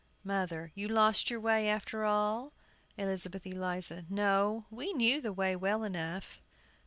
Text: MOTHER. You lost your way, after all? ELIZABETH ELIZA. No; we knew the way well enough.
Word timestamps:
MOTHER. 0.23 0.71
You 0.73 0.87
lost 0.87 1.29
your 1.29 1.39
way, 1.39 1.69
after 1.69 2.05
all? 2.05 2.53
ELIZABETH 2.97 3.45
ELIZA. 3.45 4.05
No; 4.09 4.65
we 4.71 4.93
knew 4.93 5.21
the 5.21 5.31
way 5.31 5.55
well 5.55 5.83
enough. 5.83 6.41